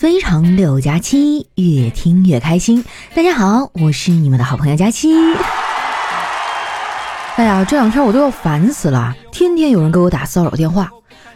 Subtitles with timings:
[0.00, 2.82] 非常六加七，越听越开心。
[3.14, 5.12] 大家好，我是你们的好朋友佳期。
[7.36, 10.88] 哎呀，这两天我都要烦死了，天天有人给我打骚扰电话。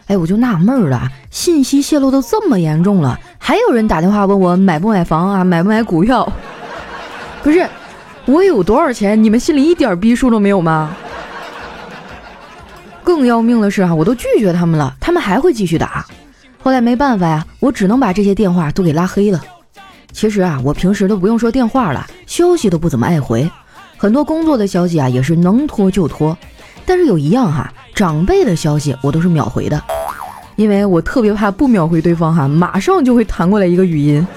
[0.07, 6.27] 哎，我就纳闷了，信息泄露都这么严重了，还有人打电话问我买不买房啊，买不买股票？
[7.43, 7.69] 不是，
[8.25, 10.97] 我有多少钱，你们心里一点逼数都没有吗？
[13.03, 16.03] 更要命的是啊，我都拒绝他们了，他们还会继续打。
[16.65, 19.39] 后来没办法呀，我只能把这些电话都给拉黑了。
[20.11, 23.47] 其实啊，我平时都不用说电话了，消息都不怎么爱回，
[23.97, 26.35] 很多工作的消息啊也是能拖就拖。
[26.83, 29.79] 但是有一样哈，长辈的消息我都是秒回的，
[30.55, 34.27] 因为我特别怕不秒回对方哈，马上就会弹过来一个语音。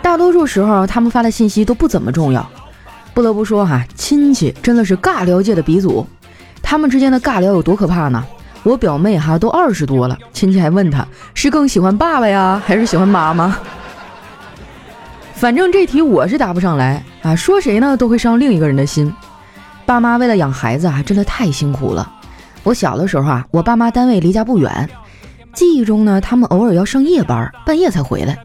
[0.00, 2.48] 大多数时候他们发的信息都不怎么重要。
[3.12, 6.06] 不得不说哈，亲戚真的是尬聊界的鼻祖，
[6.62, 8.24] 他们之间的尬聊有多可怕呢？
[8.64, 13.56] 我表妹哈都二十多了，亲戚还问她是更喜欢爸爸呀，还是喜欢妈妈？
[15.34, 17.34] 反正这题我是答不上来啊。
[17.34, 19.12] 说谁呢都会伤另一个人的心。
[19.84, 22.08] 爸妈为了养孩子啊，真的太辛苦了。
[22.62, 24.88] 我小的时候啊，我爸妈单位离家不远，
[25.52, 28.38] 记忆中呢，他们偶尔要上夜班，半夜才回来。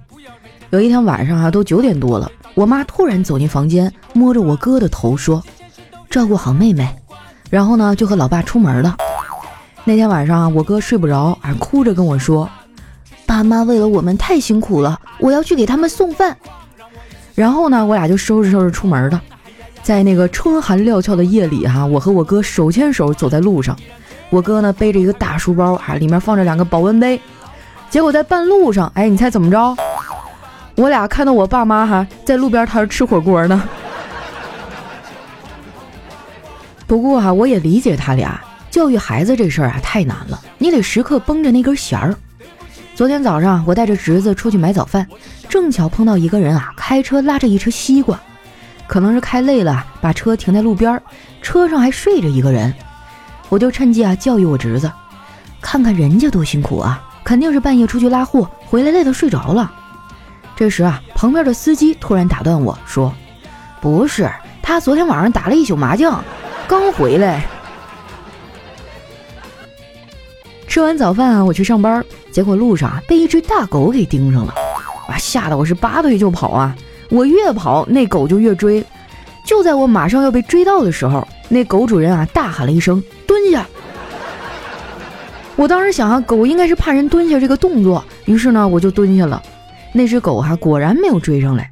[0.71, 5.43] 有一天晚上啊，都九点多了，我妈突然走进房间，摸着我哥的头说
[6.09, 6.89] ：“照顾好妹妹。”
[7.51, 8.97] 然后呢，就和老爸出门了。
[9.87, 12.49] 那天晚上啊，我哥睡不着，还哭着跟我说
[13.25, 16.35] ：“爸妈为了我们太辛苦了，我要去给他们送饭。”
[17.33, 19.21] 然后呢，我俩就收拾收拾出门了。
[19.81, 23.77] 在那个春寒料峭的夜里哈，我和我哥手牵手走在路上，
[24.29, 27.17] 我哥呢背着一个大书包啊，里面放着两个保温杯。
[27.89, 29.77] 结果在半路上，哎，你猜怎么着？
[30.75, 33.63] 我俩看到我爸妈哈在路边摊吃火锅呢。
[36.85, 38.37] 不过哈，我也理解他俩。
[38.77, 42.15] 教育孩子这事儿啊太难了，你得时刻绷着那根弦儿。
[42.93, 45.07] 昨天早上我带着侄子出去买早饭，
[45.49, 48.19] 正巧碰到一个人啊开车拉着一车西瓜，
[48.85, 51.01] 可能是开累了，把车停在路边，
[51.41, 52.71] 车上还睡着一个人。
[53.49, 54.91] 我就趁机啊教育我侄子，
[55.59, 59.73] 看看人家多辛苦啊，肯定是半夜出去拉货回来累得睡着了。
[60.55, 63.11] 这时啊旁边的司机突然打断我说
[63.81, 64.29] ：“不是，
[64.61, 66.23] 他昨天晚上打了一宿麻将，
[66.67, 67.43] 刚回来。”
[70.77, 74.53] 吃完早饭啊，我去上班，结果路上被一只大狗给盯上了，
[75.09, 76.75] 哇，吓得我是拔腿就跑啊！
[77.09, 78.85] 我越跑，那狗就越追。
[79.43, 83.65] 就在我马上要被追到的时候，那狗主人啊大喊了一声：“蹲下！”
[85.57, 89.41] 我当时想啊，狗应该是怕人蹲下这个动作，于是呢，我就蹲下了。
[89.93, 91.71] 那只狗哈果然没有追上来。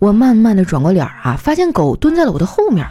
[0.00, 2.84] 我慢慢的转过脸啊，发现狗蹲在了我的后面。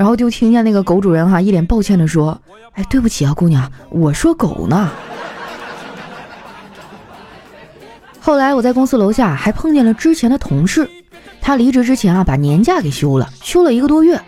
[0.00, 2.40] 然后就听见那个狗主人哈一脸抱歉的说
[2.72, 4.90] ：“哎，对不起啊，姑娘，我说狗呢。
[8.18, 10.88] ”后来我在公司楼下还碰见了之前的同事，
[11.42, 14.18] 他离职之前啊把年假给休了，休了一个多月，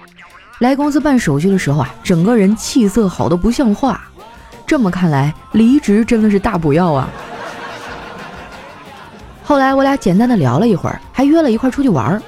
[0.58, 3.98] 来公司办手续的时候啊，整个人气色好的不像话。
[4.66, 7.08] 这么看来，离职真的是大补药啊。
[9.42, 12.22] 后来我俩简单的聊了一会儿，还约了一块出去玩儿。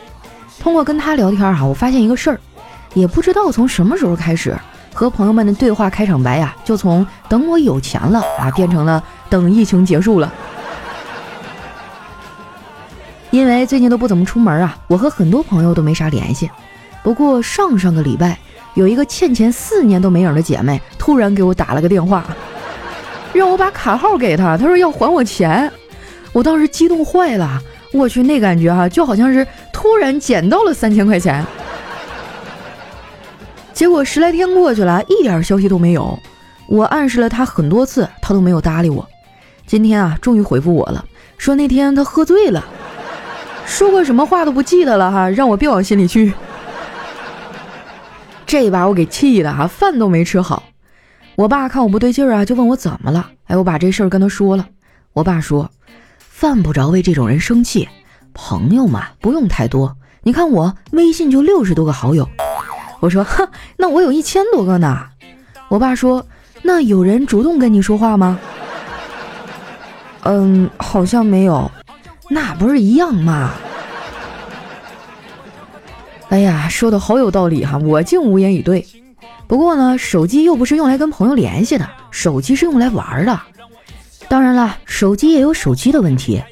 [0.59, 2.41] 通过跟他聊天哈，我发现一个事儿。
[2.95, 4.57] 也不知道从什么时候开始，
[4.95, 10.33] 和朋友们的对话开场白呀，就从“等我有钱了”啊，变成了“等疫情结束了”。
[13.31, 16.49] 因为最近都不怎么出门啊，我和很多朋友都没啥联系。
[17.03, 18.39] 不过上上个礼拜，
[18.75, 22.25] 有一个欠钱四年都没影的姐妹，突然给我打了个电话，
[23.33, 25.71] 让我把卡号给她，她说要还我钱。
[26.33, 27.61] 我当时激动坏了，
[27.93, 31.45] 我去，那感觉哈，就好像是突然捡到了三千块钱。
[33.75, 36.17] 结果十来天过去了，一点消息都没有。
[36.69, 39.07] 我暗示了他很多次，他都没有搭理我。
[39.67, 41.05] 今天啊，终于回复我了，
[41.37, 42.65] 说那天他喝醉了，
[43.67, 46.33] 说过什么话都不记得了哈，让我别往心里去。
[48.47, 50.63] 这把我给气的哈，饭都没吃好。
[51.35, 53.33] 我爸看我不对劲儿啊，就问我怎么了。
[53.47, 54.69] 哎，我把这事儿跟他说了。
[55.15, 55.69] 我爸说，
[56.19, 57.89] 犯不着为这种人生气，
[58.33, 59.97] 朋友嘛，不用太多。
[60.23, 62.29] 你看我微信就六十多个好友。
[63.05, 63.47] 我说哼，
[63.77, 64.99] 那我有一千多个呢。
[65.69, 66.27] 我爸说，
[66.63, 68.39] 那有人主动跟你说话吗？
[70.23, 71.71] 嗯，好像没有。
[72.31, 73.51] 那不是一样吗？
[76.31, 78.87] 哎呀，说的好有道理哈，我竟无言以对。
[79.47, 83.39] 不过呢，手机又不是用来跟朋友联系的，手机是用来玩的。
[84.29, 86.43] 当然了，手机也有手机的问题。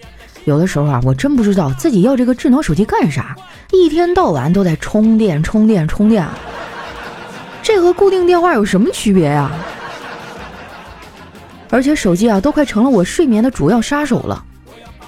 [0.44, 3.34] 有的时候啊，我真不知道自己要这个智能手机干啥。
[3.72, 6.26] 一天到晚都在充电、充电、充电，
[7.62, 9.50] 这和固定电话有什么区别呀？
[11.70, 14.44] 而且手机啊都快成了我睡眠的主要杀手了。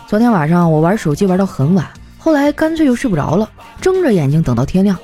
[0.06, 1.86] 昨天晚上我玩手机玩到很晚，
[2.18, 3.48] 后来干脆就睡不着了，
[3.82, 4.96] 睁着眼睛等到天亮。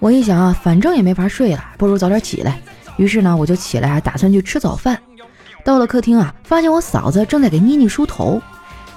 [0.00, 2.60] 我一想啊，反正也没法睡了，不如早点起来。
[2.96, 4.98] 于是呢，我就起来，打算去吃早饭。
[5.64, 8.42] 到了客厅啊，发现我嫂子正在给妮妮梳头，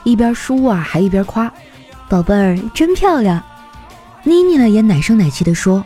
[0.04, 1.52] 一边梳啊，还一边夸
[2.10, 3.42] ：“宝贝儿真漂亮。”
[4.24, 5.84] 妮妮呢也奶声奶气地说：“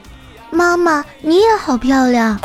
[0.51, 2.39] 妈妈你也好漂亮。”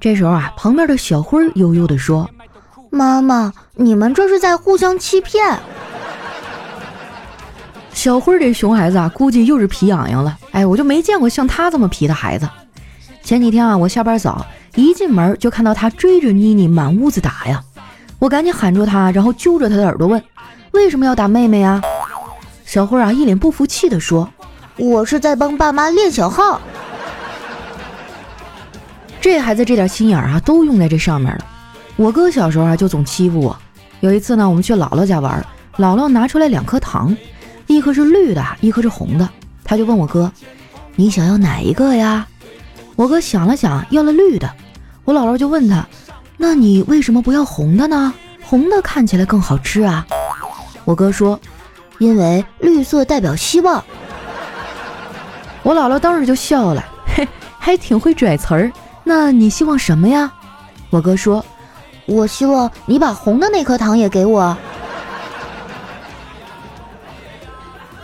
[0.00, 2.28] 这时候啊，旁边的小辉悠悠地说
[2.90, 5.58] ：“妈妈，你们这是在互相欺骗。”
[7.92, 10.38] 小辉这熊孩子啊，估计又是皮痒痒了。
[10.52, 12.48] 哎，我就没见过像他这么皮的孩子。
[13.24, 14.46] 前几天啊，我下班早。
[14.74, 17.60] 一进门就看到他追着妮妮满屋子打呀，
[18.20, 20.22] 我赶紧喊住他，然后揪着他的耳朵问
[20.70, 21.82] ：“为什么要打妹妹呀？”
[22.64, 24.30] 小辉啊一脸不服气地说
[24.78, 26.60] ：“我是在帮爸妈练小号。
[29.20, 31.44] ”这孩子这点心眼啊都用在这上面了。
[31.96, 33.58] 我哥小时候啊就总欺负我。
[34.00, 35.44] 有一次呢，我们去姥姥家玩，
[35.76, 37.14] 姥姥拿出来两颗糖，
[37.66, 39.28] 一颗是绿的，一颗是红的，
[39.64, 40.30] 他就问我哥
[40.94, 42.24] ：“你想要哪一个呀？”
[42.94, 44.48] 我哥想了想，要了绿的。
[45.04, 45.84] 我姥姥就问他
[46.38, 48.14] ：“那你为什么不要红的呢？
[48.44, 50.06] 红的看起来更好吃啊。”
[50.86, 51.38] 我哥说
[51.98, 53.82] ：“因为绿色代表希望。”
[55.68, 56.82] 我姥姥当时就笑了，
[57.14, 57.28] 嘿，
[57.58, 58.72] 还挺会拽词儿。
[59.04, 60.32] 那你希望什么呀？
[60.88, 61.44] 我哥说
[62.08, 64.56] ：“我希望你把红的那颗糖也给我。”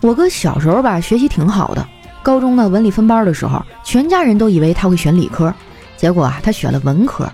[0.02, 1.88] 我哥小时候吧，学习挺好的，
[2.22, 5.50] 高中呢文理分班的时候，全家人都以为他会选理科。
[5.96, 7.26] 结果啊，他选了文科。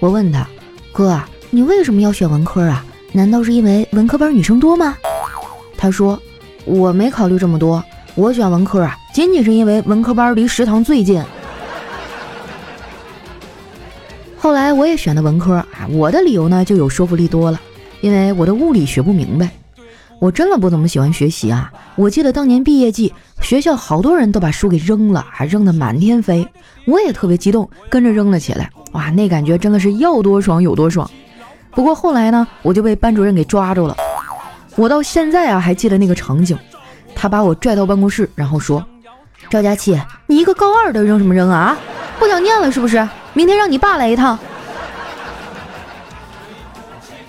[0.00, 0.48] 我问他
[0.92, 1.20] ：“哥，
[1.50, 2.82] 你为什么要选文科啊？
[3.12, 4.96] 难道是因为文科班女生多吗？”
[5.76, 6.18] 他说
[6.64, 7.84] ：“我没考虑这么多，
[8.18, 11.22] 我选文科啊，仅仅是因为文科班离食堂最近。”
[14.36, 17.60] 后来我也选的文科啊，我的理由呢就有说服力多了，
[18.00, 19.48] 因为我的物理学不明白。
[20.18, 21.72] 我真的不怎么喜欢学习啊！
[21.94, 26.44] 我记得当年毕业季，学校好多人都把书给扔了，还扔得满天飞，
[26.86, 28.68] 我也特别激动，跟着扔了起来。
[28.94, 31.08] 哇，那感觉真的是要多爽有多爽。
[31.70, 33.96] 不过后来呢，我就被班主任给抓住了。
[34.74, 36.58] 我到现在啊还记得那个场景，
[37.20, 38.84] 他把我拽到办公室，然后说
[39.50, 41.76] ：“赵佳琪，你一个高二的扔什么扔啊？
[42.16, 43.06] 不想念了是不是？
[43.32, 44.38] 明天让你爸来一趟。”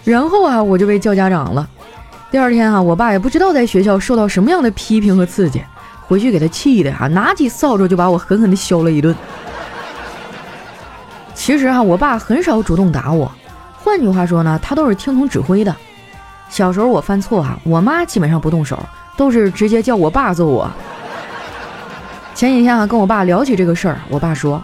[0.06, 1.68] 然后啊，我就被叫家长了。
[2.30, 5.60] 第二天啊，我爸也不知道在学校受到什么样的批评和刺激，
[6.06, 9.16] 回去给他气的啊，拿起扫帚就把我狠狠的削了一顿。
[11.34, 13.32] 其实啊，我爸很少主动打我，
[13.76, 15.76] 换句话说呢，他都是听从指挥的。
[16.48, 18.78] 小时候我犯错啊，我妈基本上不动手，
[19.20, 20.72] 都是直接叫我爸揍我。
[22.34, 24.64] 前几天啊，跟我爸聊起这个事儿，我爸说：“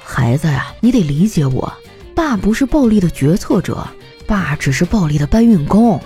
[0.00, 1.72] 孩子呀，你得理解我，
[2.14, 3.84] 爸不是暴力的决策者，
[4.28, 6.00] 爸只是暴力的搬运工。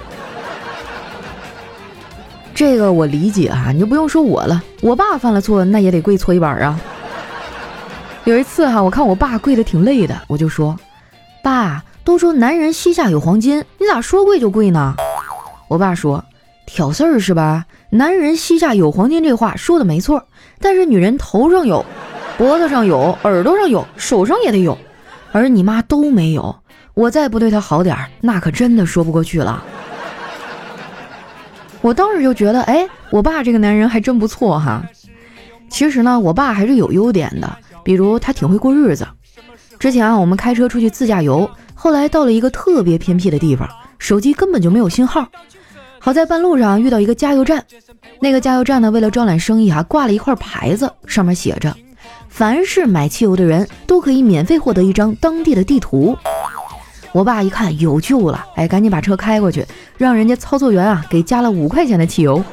[2.54, 4.62] ”这个我理解啊，你就不用说我了。
[4.80, 6.80] 我爸犯了错，那也得跪搓衣板啊。
[8.24, 10.74] 有一次哈，我看我爸跪的挺累的，我就说
[11.44, 14.94] ：“爸，都说男人膝下有黄金，你咋说跪就跪呢？”
[15.68, 16.24] 我爸说
[16.66, 17.66] ：“挑事儿是吧？
[17.90, 20.26] 男人膝下有黄金这话说的没错，
[20.60, 21.84] 但是女人头上有，
[22.36, 24.76] 脖子上有，耳朵上有，手上也得有，
[25.32, 26.56] 而你妈都没有。
[26.94, 29.62] 我再不对她好点儿，那可真的说不过去了。”
[31.80, 34.82] 我当时就觉得，哎，我爸这个男人还真不错哈。
[35.68, 39.06] 其实呢，我爸还是有优点的，比如他挺会过日子。
[39.78, 43.68] 之前啊，我们开车出去自驾游，后来到了一个特别偏僻的地方，
[43.98, 45.28] 手机根本就没有信号。
[46.04, 47.64] 好在半路上遇到一个加油站，
[48.20, 51.74] 那个加油站呢，为了招揽生意啊，挂了一块牌子，上面写着：
[52.28, 56.14] 凡是买汽油的人都可以免费获得一张当地的地图。
[57.12, 59.64] 我爸一看有救了，哎，赶紧把车开过去，
[59.96, 62.44] 让人家操作员啊给加了五块钱的汽油。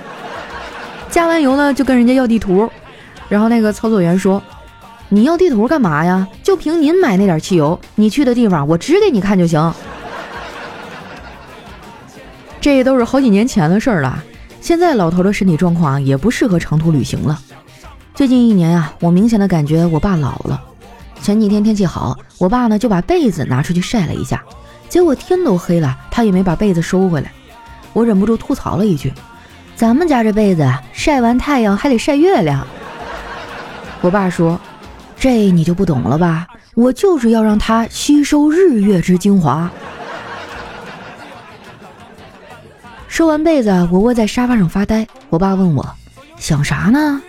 [1.10, 2.70] 加完油呢，就跟人家要地图，
[3.28, 4.42] 然后那个操作员说
[5.10, 6.26] ：“你要地图干嘛呀？
[6.42, 9.74] 就凭您买那点汽油，你去的地方我指给你看就行。”
[12.62, 14.24] 这都是好几年前的事儿了，
[14.62, 17.42] 现在老头的身体状况也不适合长途旅行了。
[18.14, 20.62] 最近一年啊，我明显的感觉我爸老了。
[21.24, 24.44] 前几天天气好，我爸呢就把被子拿出去晒了一下，
[24.88, 27.32] 结果天都黑了，他也没把被子收回来。
[27.94, 29.12] 我忍不住吐槽了一句
[29.76, 32.66] ：“咱们家这被子晒完太阳还得晒月亮。
[34.02, 34.60] ”我爸说
[35.18, 36.48] ：“这你就不懂了吧？
[36.76, 39.68] 我就是要让它吸收日月之精华。”
[43.12, 45.06] 收完被子，我窝在沙发上发呆。
[45.30, 45.86] 我爸问我
[46.40, 47.22] ：“想啥呢？”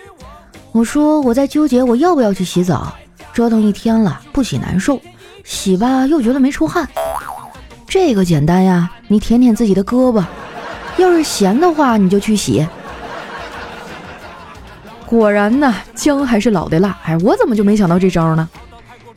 [0.71, 2.95] 我说：“我在纠结我要不要去洗澡。”
[3.35, 5.01] 折腾一天了，不洗难受，
[5.43, 6.89] 洗吧又觉得没出汗。
[7.89, 10.23] 这个简单呀，你舔舔自己的胳膊，
[10.99, 12.65] 要是咸的话，你就去洗。
[15.05, 16.97] 果然呢，姜还是老的辣。
[17.07, 18.49] 哎，我怎么就没想到这招呢？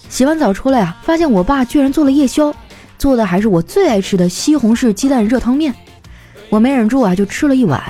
[0.10, 2.52] 洗完澡出来啊，发现我爸居然做了夜宵，
[2.98, 5.72] 做的还是我最爱吃的西红柿鸡蛋热汤面。
[6.56, 7.84] 我没忍住啊，就吃了一碗。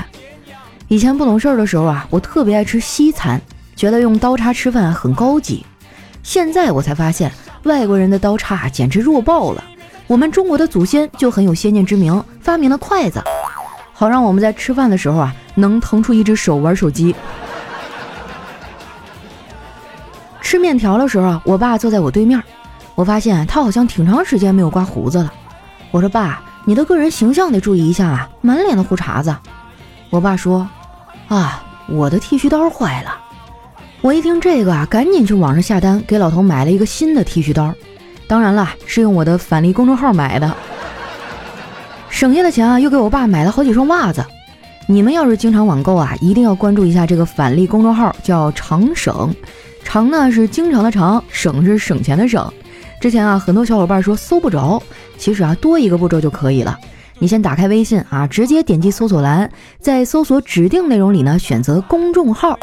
[0.87, 3.39] 以前不懂事儿的时候啊，我特别爱吃西餐，
[3.75, 5.63] 觉得用刀叉吃饭很高级。
[6.23, 7.31] 现在我才发现，
[7.65, 9.63] 外国人的刀叉简直弱爆了。
[10.07, 13.21] 我们中国的祖先就很有先见之明，发明了筷子，
[13.93, 17.15] 好让我们在吃饭的时候啊，能腾出一只手玩手机。
[20.41, 22.41] 吃面条的时候啊，我爸坐在我对面，
[22.95, 25.31] 我发现他好像挺长时间没有刮胡子了。
[25.91, 29.35] 我说：“爸，你的个人形象得注意一下啊，满脸的胡茬子。”
[30.11, 30.67] 我爸说
[31.29, 33.17] ：“啊，我的剃须刀坏了。”
[34.01, 37.73] 我一听这个啊，赶紧去网上下单，给老头买了一个新的剃须刀。
[38.27, 40.55] 当然了，是用我的返利公众号买的。
[42.09, 44.23] 省下的钱啊，又给我爸买了好几双袜子。
[44.87, 49.33] 你们要是经常网购啊，一定要关注一下这个返利公众号，叫长省。
[49.83, 52.51] 长呢是经常的长，省是省钱的省。
[52.99, 54.81] 之前啊，很多小伙伴说搜不着，
[55.17, 56.77] 其实啊，多一个步骤就可以了。
[57.19, 59.49] 你先打开微信啊，直接点击搜索栏，
[59.79, 62.57] 在搜索指定内容里呢，选择公众号，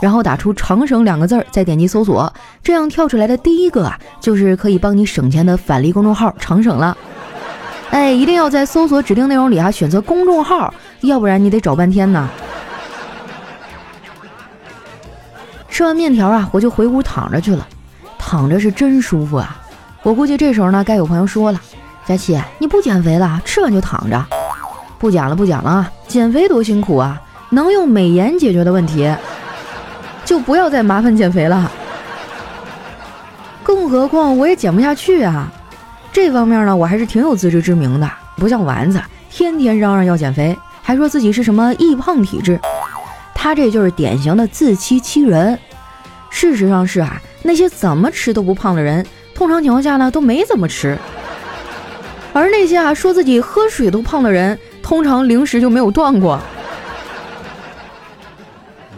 [0.00, 6.96] 然后打出“长省”两个字儿，再点击搜索，这样跳出来的第一个啊，就是可以帮你省钱的返利公众号“长省”了。
[7.90, 12.28] 哎，一定要在搜索指定内容里啊，选择公众号，要不然你得找半天呢。
[15.68, 17.66] 吃完面条啊，我就回屋躺着去了。
[18.18, 19.62] 躺着是真舒服啊！
[20.06, 21.60] 我估计这时候呢，该有朋友说了
[22.06, 23.42] ：“佳琪，你不减肥了？
[23.44, 24.24] 吃完就躺着？”
[25.00, 25.92] 不讲了，不讲了啊！
[26.06, 27.20] 减肥多辛苦啊，
[27.50, 29.12] 能用美颜解决的问题，
[30.24, 31.68] 就不要再麻烦减肥了。
[33.64, 35.50] 更何况我也减不下去啊！
[36.12, 42.60] 这方面呢，我还是挺有自知之明的，不像丸子，天天嚷嚷要减肥，还说自己是什么易胖体质。
[43.34, 45.58] 他这就是典型的自欺欺人。
[46.30, 49.04] 事实上是啊，那些怎么吃都不胖的人，
[49.36, 50.98] 通常情况下呢都没怎么吃。
[52.32, 56.40] 而那些啊说自己喝水都胖的人，通常零食就没有断过。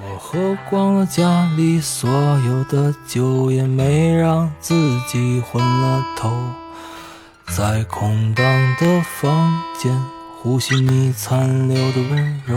[0.01, 4.75] 我喝光了家里所有的酒，也没让自
[5.09, 6.33] 己昏了头，
[7.49, 8.45] 在空荡
[8.79, 9.93] 的房间
[10.41, 12.57] 呼吸你残留的温柔。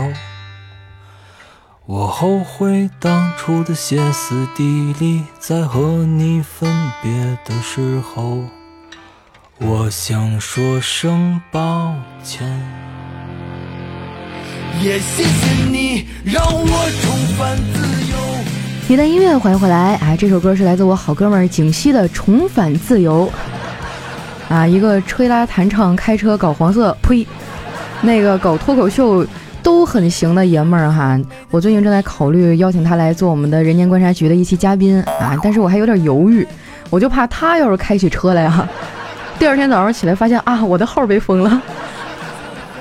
[1.84, 6.70] 我后悔当初的歇斯底里，在和你分
[7.02, 7.10] 别
[7.44, 8.44] 的时候，
[9.58, 12.46] 我想说声抱歉。
[14.80, 18.16] 也谢谢你让我重返自由。
[18.88, 19.96] 一段音乐，欢迎回来。
[19.96, 23.28] 哎，这首歌是来自我好哥们景熙的《重返自由》。
[24.54, 27.26] 啊，一个吹拉弹唱、开车搞黄色，呸，
[28.02, 29.26] 那个搞脱口秀。
[29.62, 31.18] 都很行的爷们儿哈，
[31.50, 36.46] 我最近正在考虑邀请他来做我们的人间观察局的一期嘉宾啊，但是我还有点犹豫，
[36.90, 38.68] 我就怕他要是开起车来哈，
[39.38, 41.62] 第二天早上起来发现啊，我的号被封了。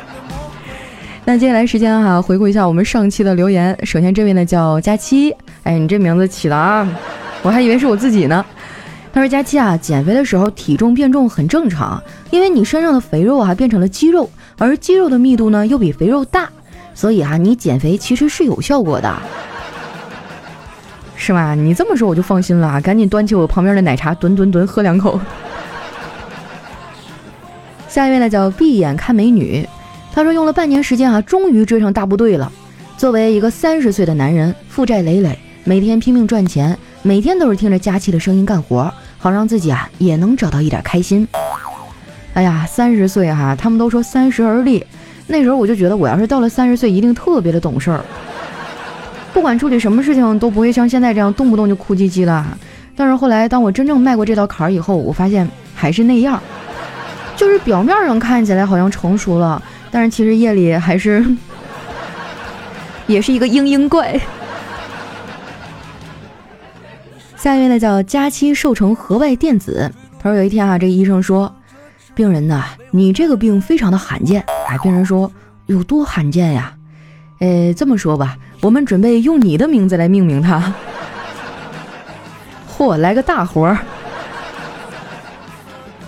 [1.23, 3.77] 那接下来时间哈，回顾一下我们上期的留言。
[3.83, 6.88] 首先这位呢叫佳期，哎，你这名字起的啊，
[7.43, 8.43] 我还以为是我自己呢。
[9.13, 16.50] 他说佳期啊，减肥的时候体重变重很正常，因为你身上的肥肉啊变成了肌肉，而肌肉的密度呢又比肥肉大。
[16.93, 19.21] 所以哈，你减肥其实是有效果的，
[21.15, 21.55] 是吧？
[21.55, 25.19] 你这么说我就放心了，赶紧端起我旁边的奶茶，吨吨吨喝两口。
[27.88, 29.67] 下一位呢叫闭眼看美女，
[30.13, 32.51] 他说用了半年时间啊，终于追上大部队了。
[32.98, 41.27] 作为一个三十岁的男人，负债累累，每天拼命赚钱，每天都是听着佳期的声音干活，好让自己啊也能找到一点开心。
[42.33, 44.86] 哎呀，三十岁哈，他们都说三十而立。
[45.27, 48.03] 那时候我就觉得，我要是到了三十岁，一定特别的懂事儿，
[49.33, 52.57] 不管处理什么事情都不会像现在这样动不动就哭唧唧了。
[52.95, 56.41] 但是后来，当我真正迈过这道坎儿以后，我发现还是那样，
[57.37, 61.25] 就是表面上看起来好像成熟了，但是其实夜里还是
[63.07, 64.19] 也是一个嘤嘤怪。
[67.37, 71.51] 下一位呢叫佳期瘦成河外电子，他说有一天啊，这个医生说。
[72.21, 74.45] 病人呐，你这个病非常的罕见。
[74.67, 75.31] 哎，病人说
[75.65, 76.71] 有多罕见呀？
[77.39, 80.71] 呃，这么说吧，我们准备用你的名字来命名它。
[82.77, 83.79] 嚯，来个大活儿！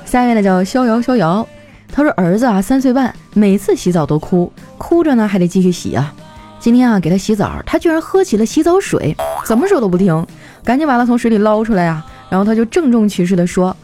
[0.05, 1.47] 下一位呢叫逍遥逍遥，
[1.91, 6.13] 他说儿子啊三岁半，每次洗澡都哭，哭着呢还得继续洗啊。
[6.59, 9.17] 今天啊给他洗澡，他居然喝起了洗澡水，
[9.47, 10.27] 怎么说都不听，
[10.63, 12.05] 赶紧把他从水里捞出来啊。
[12.29, 13.75] 然后他就郑重其事的说。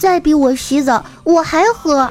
[0.00, 2.10] 再逼我洗澡，我还喝。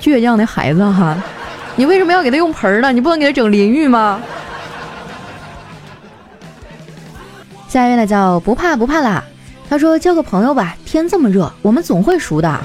[0.00, 1.14] 倔强的孩子哈，
[1.76, 2.90] 你为什么要给他用盆呢？
[2.90, 4.22] 你不能给他整淋浴吗？
[7.68, 9.22] 下一位呢叫不怕不怕啦，
[9.68, 12.58] 他说交个朋友吧，天这么热，我们总会熟的。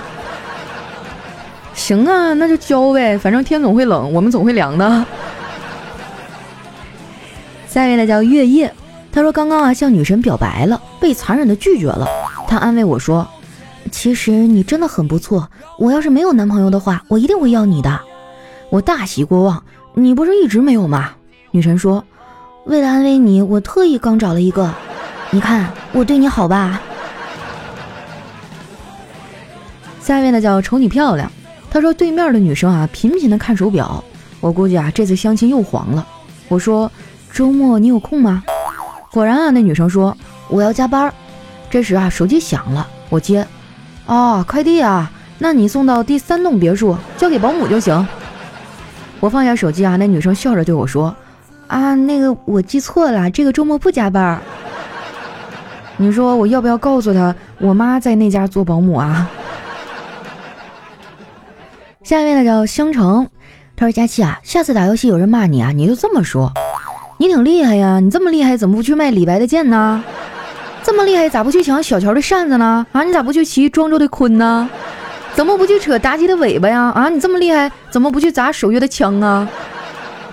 [1.73, 5.05] 行啊，那就交呗，反正天总会冷，我们总会凉的。
[7.67, 8.73] 下一位呢叫月夜，
[9.11, 12.07] 他说刚刚啊向女神表白了，被残忍的拒绝了。
[12.47, 13.27] 他安慰我说，
[13.91, 17.99] 其实你真的很不错，我要是没有男朋友的话，我一定会要你的。
[18.69, 19.61] 我大喜过望，
[19.93, 21.11] 你不是一直没有吗？
[21.51, 22.03] 女神说，
[22.65, 24.73] 为了安慰你，我特意刚找了一个。
[25.29, 26.81] 你看我对你好吧？
[30.01, 31.29] 下面呢叫瞅你漂亮，
[31.69, 34.01] 他说对面的女生啊频频的看手表，
[34.39, 36.07] 我估计啊这次相亲又黄了。
[36.47, 36.89] 我说
[37.31, 38.43] 周末你有空吗？
[39.11, 40.15] 果然啊那女生说
[40.47, 41.13] 我要加班。
[41.69, 43.45] 这时啊手机响了，我接，
[44.05, 48.07] 哦快递啊，那你送到第三栋别墅，交给保姆就行。
[49.19, 51.15] 我放下手机啊，那女生笑着对我说
[51.67, 54.39] 啊那个我记错了，这个周末不加班。
[55.97, 59.29] 你说我要不要告诉他，我妈在那家做保姆啊？
[62.03, 63.27] 下面呢叫香橙，
[63.75, 66.53] 他说佳琪啊，下次打游戏有人骂你啊，你就这么说，
[67.17, 70.03] 你挺厉害呀，你这么厉害怎么不去卖李白的剑呢？
[70.87, 72.87] 这么厉害咋不去抢小乔的扇子呢？
[72.93, 74.69] 啊，你咋不去骑庄周的鲲呢？
[75.33, 76.83] 怎么不去扯妲己的尾巴呀？
[76.95, 79.45] 啊，你这么厉害怎么不去砸守约的枪啊？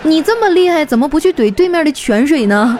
[0.05, 2.79] 你这么厉害怎么不去怼对面的泉水呢？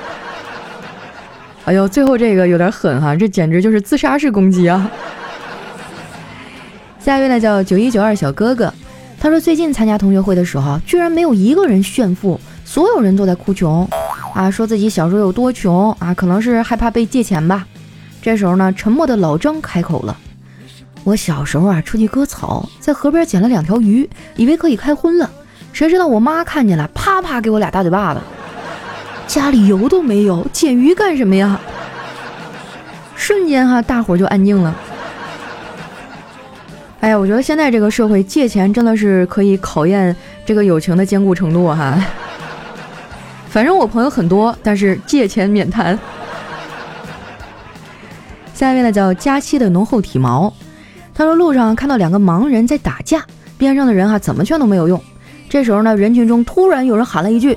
[1.65, 4.89] 哎呦，最后这个有点狠哈，这简直就是自杀式攻击啊！
[7.01, 8.73] 下一位呢叫九一九二小哥哥，
[9.21, 13.85] 他说最近参加同学会的时候，居然没有一个人炫富，所有人都在哭穷
[14.35, 17.65] 啊，说自己小时候有多穷啊，可能是害怕被借钱吧。
[18.21, 20.17] 这时候呢，沉默的老张开口了
[21.05, 25.31] ：“我小时候啊，出去割草，在河边捡了两条鱼，以为可以开荤了，
[25.73, 28.21] 谁知道我妈看见了，啪啪给我俩大嘴巴子。”
[29.29, 31.61] 家里油都没有，捡鱼干什么呀？
[33.15, 34.75] 瞬间哈，大伙就安静了。
[36.99, 41.97] 哎呀，我觉得现在这个社会借钱真的是可以考验这个友情的坚固程度哈。
[43.55, 45.97] 反正我朋友很多，但是借钱免谈。
[48.53, 50.53] 下一位呢叫佳期的浓厚体毛，
[51.15, 53.25] 他说路上看到两个盲人在打架，
[53.57, 55.01] 边上的人哈怎么劝都没有用。
[55.49, 57.57] 这时候呢，人群中突然有人喊了一句。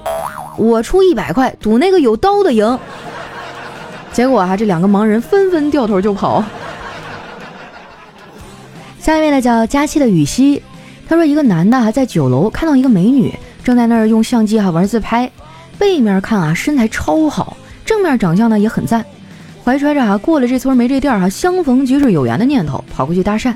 [0.55, 2.77] 我出一百块赌那个有刀的赢，
[4.13, 6.43] 结果啊，这两个盲人纷纷掉头就跑。
[8.99, 10.61] 下一位呢叫佳期的雨熙，
[11.09, 13.33] 他说一个男的还在酒楼看到一个美女
[13.63, 15.31] 正在那儿用相机哈玩自拍，
[15.77, 19.05] 背面看啊身材超好，正面长相呢也很赞，
[19.63, 23.53] 怀揣着啊过了这村没这店哈相逢即是有缘的念头，跑过去搭讪，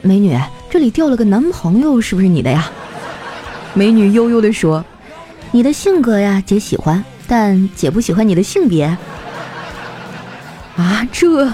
[0.00, 0.38] 美女
[0.70, 2.70] 这里掉了个男朋友是不是你的呀？
[3.74, 4.84] 美女悠悠地说。
[5.54, 8.84] 你的性格呀，姐喜欢，但姐不喜欢你的性别。
[10.76, 11.46] 啊，这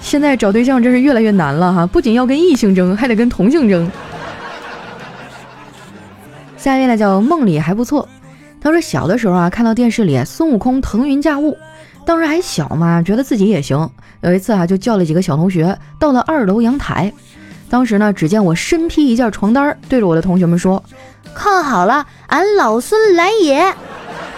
[0.00, 1.86] 现在找对象真是越来越难了哈！
[1.86, 3.90] 不仅要跟异性争，还得跟同性争。
[6.58, 8.06] 下一位呢叫梦里还不错，
[8.60, 11.56] 他说小的时候啊，看到电视里孙悟空腾云驾雾，
[12.04, 13.88] 当时还小嘛，觉得自己也行。
[14.20, 17.12] 有一次啊，就叫了几个小同学到了二楼阳台，
[17.70, 20.82] 当时呢，只见我身披一件床单，对着我的同学们说。
[21.34, 23.72] 看好了，俺老孙来也！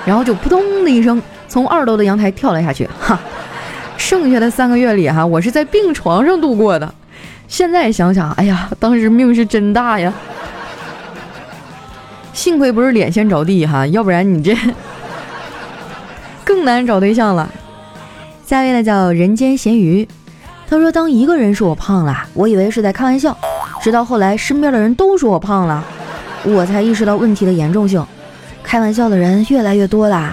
[0.05, 2.87] 然后就扑通的一声从二楼的阳台跳了下去。
[3.01, 3.19] 哈，
[3.97, 6.95] 剩下的三个月里哈，我是在病床上度过的。
[7.49, 10.13] 现在想想，哎呀，当时命是真大呀！
[12.33, 14.57] 幸亏不是脸先着地哈， 要不然你这
[16.45, 17.51] 更难找对象了。
[18.47, 20.09] 下一位呢叫人间咸鱼，
[20.69, 23.37] 他说当一个人说我胖了，我以为是在开玩笑，
[23.83, 25.85] 直到后来身边的人都说我胖了。
[26.43, 28.05] 我才意识到问题的严重性，
[28.63, 30.33] 开玩笑的人越来越多啦。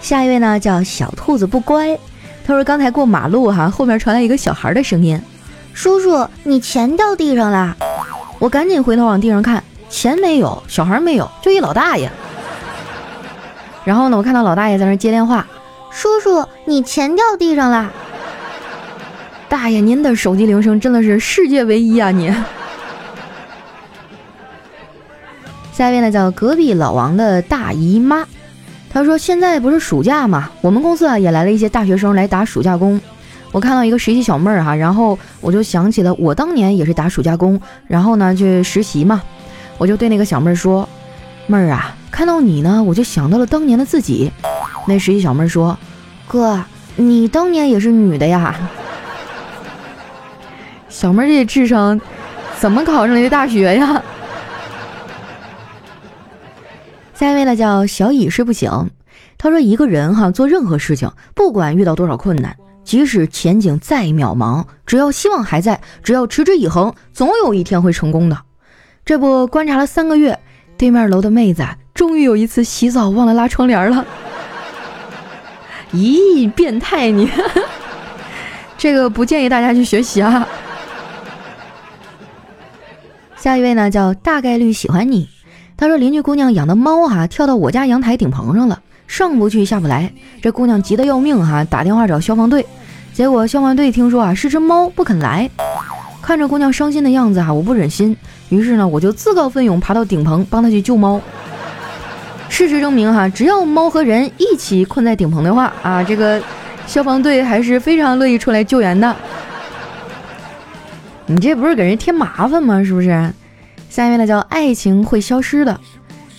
[0.00, 1.98] 下一位呢叫小兔子不乖，
[2.46, 5.18] 他说刚才过马路哈，后面传来一个小孩的声音
[5.72, 7.74] ：“叔叔，你钱掉地上啦！”
[8.44, 12.10] 我赶紧回头往地上看，钱没有，小孩没有，就一老大爷。
[13.86, 15.46] 然后呢，我看到老大爷在那接电话
[15.90, 17.90] ：“叔叔，你钱掉地上了！”
[19.48, 22.10] 大爷，您的手机铃声真的是世界唯一啊！
[22.10, 22.30] 你。
[25.72, 28.26] 下一位呢叫隔壁老王的大姨妈，
[28.90, 33.00] 她说现在不是暑假嘛，我们公司啊也来了一些大学生来打暑假工。
[33.54, 39.22] 我看到一个实习小妹儿哈，然后我就想起了我当年也是打暑假工，然后呢去实习嘛，
[39.78, 40.88] 我就对那个小妹儿说
[41.46, 44.32] ：“妹儿啊，看到你呢，我就想到了当年的自己。”
[44.88, 45.78] 那实习小妹儿说
[46.26, 46.64] ：“哥，
[46.96, 48.56] 你当年也是女的呀。
[50.90, 52.00] ”小妹儿这智商，
[52.58, 54.02] 怎么考上的大学呀？
[57.14, 58.90] 下一位呢叫小乙是不醒，
[59.38, 68.38] 他说一个人哈做任何事情，不管遇到多少困难，即使前景再渺茫，只要希望还在，只要持之以恒，总有一天会成功的。
[69.04, 70.38] 这不观察了三个月，
[70.76, 74.06] 对面楼的妹子终于有一次洗澡忘了拉窗帘了。
[75.92, 77.30] 咦，变态你！
[78.76, 80.46] 这个不建议大家去学习啊。
[83.36, 85.28] 下一位呢叫大概率喜欢你。
[85.76, 88.80] 他说：“邻居姑娘养的猫哈，跳到我家阳台顶棚上了，
[89.14, 90.12] 上不去下不来。
[90.42, 92.66] 这姑娘急得要命哈，打电话找消防队。
[93.12, 95.48] 结果消防队听说啊是只猫不肯来。
[96.20, 98.16] 看着姑娘伤心的样子哈，我不忍心，
[98.48, 101.20] 于是呢我就自告奋勇爬到顶棚帮她去救猫。
[102.48, 106.42] 事实证明哈，只要猫和人一起困在顶棚的话啊，这个
[106.88, 109.14] 消防队还是非常乐意出来救援的。
[111.26, 112.82] 你这不是给人添麻烦吗？
[112.82, 113.32] 是不是？”
[113.88, 115.78] 下面呢叫爱情会消失的。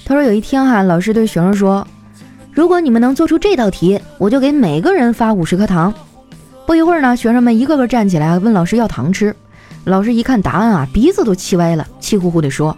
[0.04, 1.88] 他说有一天哈，老师对学生说
[2.56, 5.94] ：“如果你们能做出这道题，我就给每个人发五十颗糖。”
[6.66, 9.36] 不一会儿呢，学生们一个个站起来问老师要糖吃。
[9.84, 12.76] 老师一看答案啊，鼻子都气歪了，气呼呼地说：“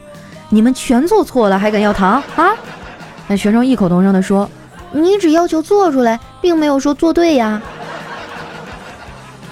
[0.50, 2.50] 你们全做错了，还敢要糖啊？”
[3.30, 4.50] 那学生异口同声地说
[4.92, 7.62] ：“你只要求做出来，并没有说做对呀。”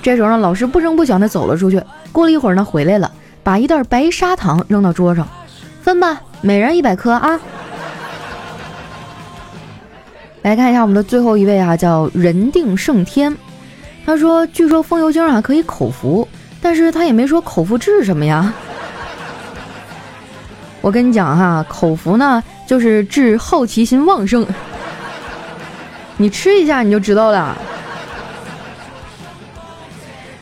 [0.01, 1.81] 这时候呢，老师不声不响地走了出去。
[2.11, 3.11] 过了一会儿呢，回来了。
[3.43, 5.27] 把一袋白砂糖扔到桌上，
[5.83, 7.39] 分吧，每人一百颗啊！
[10.45, 13.35] 来看一下我们的最后一位啊，叫人定胜天。
[14.05, 16.27] 他说：“据说风油精啊可以口服，
[16.61, 18.53] 但是他也没说口服治什么呀。
[20.81, 24.45] ”我跟你讲哈，口服呢就是治好奇心旺盛，
[26.15, 27.57] 你吃一下你就知道了。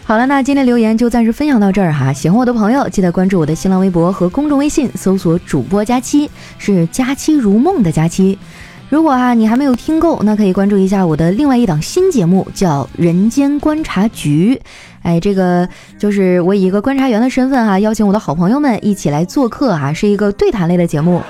[0.04, 2.12] 好了，那今天留言就暂时分享到这儿哈。
[2.12, 8.38] 喜欢我的朋友，记得关注我的新浪微博和公众微信，搜索主播佳期，是佳期如梦的佳期。
[8.94, 14.54] 如果啊你还没有听够，那可以关注一下我的另外一档新节目，叫《人间观察局》。
[15.02, 21.24] 哎，这个就是我以一个观察员的身份哈，邀请我的好朋友们一起来做客哈，是一个对谈类的节目，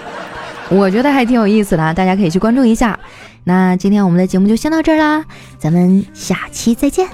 [0.69, 2.99] 我觉得还挺有意思的，大家可以去关注一下。
[3.45, 5.23] 那今天我们的节目就先到这儿啦，
[5.57, 7.07] 咱们下期再见。